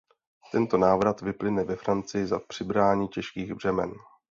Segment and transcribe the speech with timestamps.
[0.51, 3.93] Tento návrat vyplyne ve Francii za přibrání těžkých břemen.